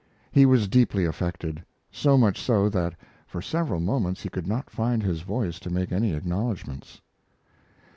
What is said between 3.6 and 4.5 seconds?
moments he could